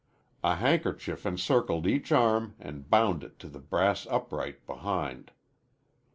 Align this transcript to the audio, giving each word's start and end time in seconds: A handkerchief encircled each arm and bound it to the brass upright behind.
A 0.43 0.55
handkerchief 0.55 1.27
encircled 1.27 1.85
each 1.85 2.11
arm 2.11 2.55
and 2.59 2.89
bound 2.89 3.23
it 3.23 3.37
to 3.37 3.47
the 3.47 3.59
brass 3.59 4.07
upright 4.07 4.65
behind. 4.65 5.29